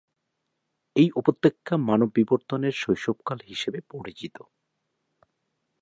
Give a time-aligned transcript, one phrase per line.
[0.95, 4.35] এই উপত্যকা মানব বিবর্তনের শৈশবকাল হিসেবে পরিচিত।